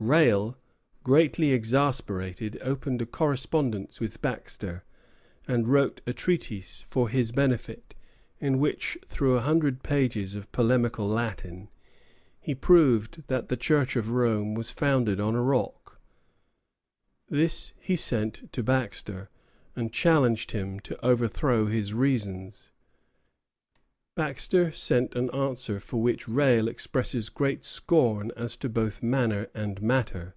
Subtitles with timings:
[0.00, 0.58] Rale,
[1.02, 4.84] greatly exasperated, opened a correspondence with Baxter,
[5.48, 7.94] and wrote a treatise for his benefit,
[8.38, 11.70] in which, through a hundred pages of polemical Latin,
[12.38, 15.98] he proved that the Church of Rome was founded on a rock.
[17.30, 19.30] This he sent to Baxter,
[19.74, 22.68] and challenged him to overthrow his reasons.
[24.16, 29.82] Baxter sent an answer for which Rale expresses great scorn as to both manner and
[29.82, 30.36] matter.